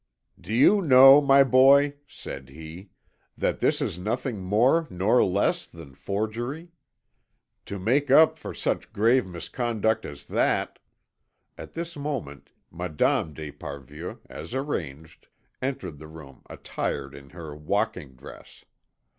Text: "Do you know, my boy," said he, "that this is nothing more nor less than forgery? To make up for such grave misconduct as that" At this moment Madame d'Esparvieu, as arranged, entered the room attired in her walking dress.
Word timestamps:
"Do 0.41 0.51
you 0.51 0.81
know, 0.81 1.21
my 1.21 1.43
boy," 1.43 1.97
said 2.07 2.49
he, 2.49 2.89
"that 3.37 3.59
this 3.59 3.83
is 3.83 3.99
nothing 3.99 4.41
more 4.41 4.87
nor 4.89 5.23
less 5.23 5.67
than 5.67 5.93
forgery? 5.93 6.71
To 7.67 7.77
make 7.77 8.09
up 8.09 8.39
for 8.39 8.51
such 8.51 8.91
grave 8.93 9.27
misconduct 9.27 10.03
as 10.07 10.25
that" 10.25 10.79
At 11.55 11.73
this 11.73 11.95
moment 11.95 12.49
Madame 12.71 13.35
d'Esparvieu, 13.35 14.17
as 14.27 14.55
arranged, 14.55 15.27
entered 15.61 15.99
the 15.99 16.07
room 16.07 16.41
attired 16.49 17.13
in 17.13 17.29
her 17.29 17.55
walking 17.55 18.15
dress. 18.15 18.65